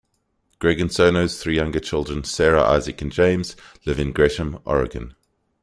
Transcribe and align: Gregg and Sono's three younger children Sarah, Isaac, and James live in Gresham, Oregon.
Gregg 0.57 0.81
and 0.81 0.91
Sono's 0.91 1.39
three 1.39 1.55
younger 1.55 1.79
children 1.79 2.23
Sarah, 2.23 2.63
Isaac, 2.63 2.99
and 3.03 3.11
James 3.11 3.55
live 3.85 3.99
in 3.99 4.13
Gresham, 4.13 4.57
Oregon. 4.65 5.13